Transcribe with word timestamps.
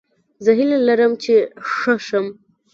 زه 0.43 0.51
هیله 0.57 0.77
لرم 0.87 1.11
چې 1.23 1.33
ښه 1.71 1.93
شم 2.05 2.25